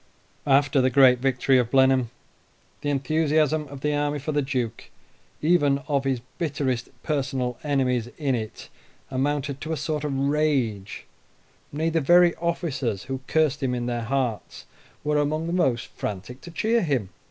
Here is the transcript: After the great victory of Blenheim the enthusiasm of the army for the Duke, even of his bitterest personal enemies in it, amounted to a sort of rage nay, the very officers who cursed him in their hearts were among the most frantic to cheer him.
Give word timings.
After 0.47 0.81
the 0.81 0.89
great 0.89 1.19
victory 1.19 1.59
of 1.59 1.69
Blenheim 1.69 2.09
the 2.81 2.89
enthusiasm 2.89 3.67
of 3.67 3.81
the 3.81 3.93
army 3.93 4.17
for 4.17 4.31
the 4.31 4.41
Duke, 4.41 4.89
even 5.43 5.77
of 5.87 6.05
his 6.05 6.21
bitterest 6.39 6.89
personal 7.03 7.59
enemies 7.63 8.09
in 8.17 8.33
it, 8.33 8.69
amounted 9.11 9.61
to 9.61 9.71
a 9.71 9.77
sort 9.77 10.03
of 10.03 10.17
rage 10.17 11.05
nay, 11.71 11.91
the 11.91 12.01
very 12.01 12.33
officers 12.37 13.03
who 13.03 13.21
cursed 13.27 13.61
him 13.61 13.75
in 13.75 13.85
their 13.85 14.01
hearts 14.01 14.65
were 15.03 15.19
among 15.19 15.45
the 15.45 15.53
most 15.53 15.85
frantic 15.85 16.41
to 16.41 16.49
cheer 16.49 16.81
him. 16.81 17.09